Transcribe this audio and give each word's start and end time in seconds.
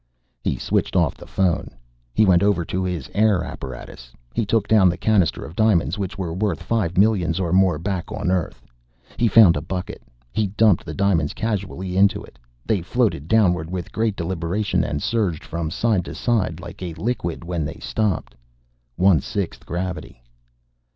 He 0.43 0.57
switched 0.57 0.95
off 0.95 1.15
the 1.15 1.27
phone. 1.27 1.69
He 2.15 2.25
went 2.25 2.41
over 2.41 2.65
to 2.65 2.83
his 2.83 3.07
air 3.13 3.43
apparatus. 3.43 4.11
He 4.33 4.47
took 4.47 4.67
down 4.67 4.89
the 4.89 4.97
cannister 4.97 5.45
of 5.45 5.55
diamonds 5.55 5.99
which 5.99 6.17
were 6.17 6.33
worth 6.33 6.63
five 6.63 6.97
millions 6.97 7.39
or 7.39 7.53
more 7.53 7.77
back 7.77 8.11
on 8.11 8.31
Earth. 8.31 8.65
He 9.17 9.27
found 9.27 9.55
a 9.55 9.61
bucket. 9.61 10.01
He 10.33 10.47
dumped 10.47 10.85
the 10.87 10.95
diamonds 10.95 11.35
casually 11.35 11.95
into 11.97 12.23
it. 12.23 12.39
They 12.65 12.81
floated 12.81 13.27
downward 13.27 13.69
with 13.69 13.91
great 13.91 14.15
deliberation 14.15 14.83
and 14.83 15.03
surged 15.03 15.43
from 15.43 15.69
side 15.69 16.03
to 16.05 16.15
side 16.15 16.59
like 16.59 16.81
a 16.81 16.95
liquid 16.95 17.43
when 17.43 17.63
they 17.63 17.77
stopped. 17.79 18.33
One 18.95 19.19
sixth 19.21 19.67
gravity. 19.67 20.23